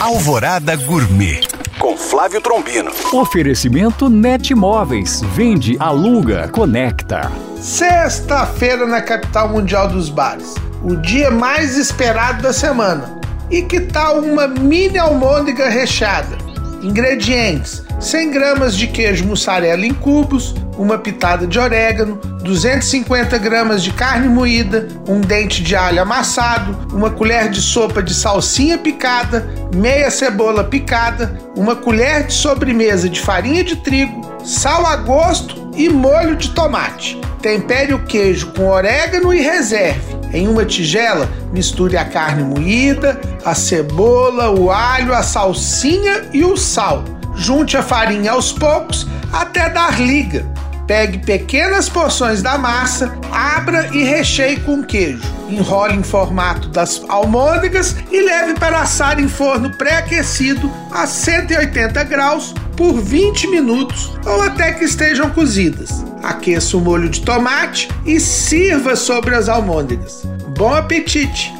Alvorada 0.00 0.74
Gourmet 0.76 1.42
com 1.78 1.94
Flávio 1.94 2.40
Trombino. 2.40 2.90
Oferecimento 3.12 4.08
Net 4.08 4.54
Móveis. 4.54 5.20
Vende, 5.34 5.76
aluga, 5.78 6.48
conecta. 6.48 7.30
Sexta-feira 7.60 8.86
na 8.86 9.02
capital 9.02 9.50
mundial 9.50 9.88
dos 9.88 10.08
bares. 10.08 10.54
O 10.82 10.96
dia 10.96 11.30
mais 11.30 11.76
esperado 11.76 12.42
da 12.42 12.50
semana. 12.50 13.20
E 13.50 13.60
que 13.60 13.78
tal 13.80 14.20
uma 14.20 14.48
mini 14.48 14.96
almôndega 14.96 15.68
recheada? 15.68 16.38
Ingredientes: 16.82 17.84
100 18.00 18.30
gramas 18.30 18.74
de 18.74 18.86
queijo 18.86 19.26
mussarela 19.26 19.84
em 19.84 19.92
cubos, 19.92 20.54
uma 20.78 20.96
pitada 20.96 21.46
de 21.46 21.58
orégano, 21.58 22.18
250 22.42 23.36
gramas 23.36 23.82
de 23.82 23.92
carne 23.92 24.26
moída, 24.26 24.88
um 25.06 25.20
dente 25.20 25.62
de 25.62 25.76
alho 25.76 26.00
amassado, 26.00 26.94
uma 26.94 27.10
colher 27.10 27.50
de 27.50 27.60
sopa 27.60 28.02
de 28.02 28.14
salsinha 28.14 28.78
picada, 28.78 29.46
meia 29.74 30.10
cebola 30.10 30.64
picada, 30.64 31.38
uma 31.54 31.76
colher 31.76 32.26
de 32.26 32.32
sobremesa 32.32 33.06
de 33.06 33.20
farinha 33.20 33.62
de 33.62 33.76
trigo, 33.76 34.22
sal 34.42 34.86
a 34.86 34.96
gosto 34.96 35.70
e 35.76 35.90
molho 35.90 36.36
de 36.36 36.50
tomate. 36.52 37.20
Tempere 37.42 37.92
o 37.92 38.04
queijo 38.06 38.52
com 38.52 38.68
orégano 38.68 39.32
e 39.34 39.42
reserve. 39.42 40.18
Em 40.32 40.48
uma 40.48 40.64
tigela, 40.64 41.28
misture 41.52 41.98
a 41.98 42.04
carne 42.06 42.44
moída, 42.44 43.20
a 43.44 43.54
cebola, 43.54 44.50
o 44.50 44.70
alho, 44.70 45.12
a 45.12 45.22
salsinha 45.22 46.24
e 46.32 46.44
o 46.44 46.56
sal. 46.56 47.04
Junte 47.40 47.74
a 47.74 47.82
farinha 47.82 48.32
aos 48.32 48.52
poucos 48.52 49.06
até 49.32 49.70
dar 49.70 49.98
liga. 49.98 50.44
Pegue 50.86 51.18
pequenas 51.18 51.88
porções 51.88 52.42
da 52.42 52.58
massa, 52.58 53.16
abra 53.32 53.88
e 53.94 54.04
recheie 54.04 54.60
com 54.60 54.82
queijo. 54.82 55.22
Enrole 55.48 55.94
em 55.94 56.02
formato 56.02 56.68
das 56.68 57.02
almôndegas 57.08 57.96
e 58.10 58.20
leve 58.20 58.54
para 58.54 58.82
assar 58.82 59.18
em 59.18 59.26
forno 59.26 59.70
pré-aquecido 59.70 60.70
a 60.92 61.06
180 61.06 62.04
graus 62.04 62.52
por 62.76 63.00
20 63.00 63.46
minutos 63.46 64.12
ou 64.26 64.42
até 64.42 64.72
que 64.72 64.84
estejam 64.84 65.30
cozidas. 65.30 66.04
Aqueça 66.22 66.76
o 66.76 66.80
molho 66.80 67.08
de 67.08 67.22
tomate 67.22 67.88
e 68.04 68.20
sirva 68.20 68.96
sobre 68.96 69.34
as 69.34 69.48
almôndegas. 69.48 70.24
Bom 70.58 70.74
apetite! 70.74 71.59